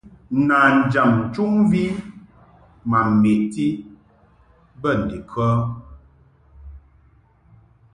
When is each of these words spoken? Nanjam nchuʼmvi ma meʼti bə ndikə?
Nanjam 0.47 1.09
nchuʼmvi 1.23 1.83
ma 2.89 2.99
meʼti 3.21 3.67
bə 4.81 4.89
ndikə? 5.01 5.45